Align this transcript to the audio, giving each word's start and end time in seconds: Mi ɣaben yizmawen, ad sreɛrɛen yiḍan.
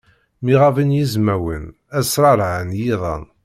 Mi 0.43 0.53
ɣaben 0.61 0.95
yizmawen, 0.97 1.65
ad 1.97 2.03
sreɛrɛen 2.05 2.69
yiḍan. 2.79 3.23